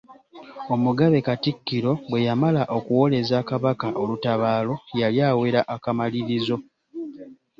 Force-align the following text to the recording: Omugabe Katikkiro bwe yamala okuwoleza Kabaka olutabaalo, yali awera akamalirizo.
Omugabe 0.73 1.19
Katikkiro 1.27 1.91
bwe 2.09 2.19
yamala 2.27 2.61
okuwoleza 2.77 3.37
Kabaka 3.49 3.87
olutabaalo, 4.01 4.73
yali 4.99 5.19
awera 5.29 5.61
akamalirizo. 5.75 6.57